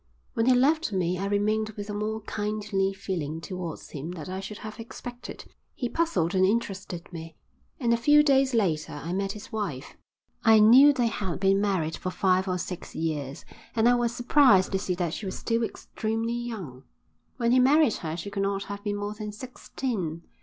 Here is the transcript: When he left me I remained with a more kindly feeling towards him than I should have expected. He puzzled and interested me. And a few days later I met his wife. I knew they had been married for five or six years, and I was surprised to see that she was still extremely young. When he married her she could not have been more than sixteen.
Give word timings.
When 0.33 0.47
he 0.47 0.55
left 0.55 0.91
me 0.91 1.19
I 1.19 1.27
remained 1.27 1.69
with 1.77 1.87
a 1.87 1.93
more 1.93 2.21
kindly 2.21 2.91
feeling 2.91 3.39
towards 3.39 3.91
him 3.91 4.13
than 4.13 4.31
I 4.31 4.39
should 4.39 4.57
have 4.57 4.79
expected. 4.79 5.45
He 5.75 5.89
puzzled 5.89 6.33
and 6.33 6.43
interested 6.43 7.13
me. 7.13 7.35
And 7.79 7.93
a 7.93 7.97
few 7.97 8.23
days 8.23 8.55
later 8.55 8.93
I 8.93 9.13
met 9.13 9.33
his 9.33 9.51
wife. 9.51 9.95
I 10.43 10.57
knew 10.59 10.91
they 10.91 11.05
had 11.05 11.39
been 11.39 11.61
married 11.61 11.97
for 11.97 12.09
five 12.09 12.47
or 12.47 12.57
six 12.57 12.95
years, 12.95 13.45
and 13.75 13.87
I 13.87 13.93
was 13.93 14.11
surprised 14.11 14.71
to 14.71 14.79
see 14.79 14.95
that 14.95 15.13
she 15.13 15.27
was 15.27 15.37
still 15.37 15.61
extremely 15.63 16.33
young. 16.33 16.81
When 17.37 17.51
he 17.51 17.59
married 17.59 17.93
her 17.97 18.17
she 18.17 18.31
could 18.31 18.41
not 18.41 18.63
have 18.63 18.83
been 18.83 18.95
more 18.97 19.13
than 19.13 19.31
sixteen. 19.31 20.23